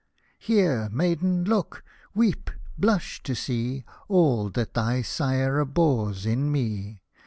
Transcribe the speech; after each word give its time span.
—"Here, 0.49 0.89
maiden, 0.91 1.43
look— 1.43 1.83
weep— 2.15 2.49
blush 2.79 3.21
to 3.21 3.35
see 3.35 3.85
All 4.07 4.49
that 4.49 4.73
thy 4.73 5.03
sire 5.03 5.59
abhors 5.59 6.25
in 6.25 6.51
me 6.51 7.03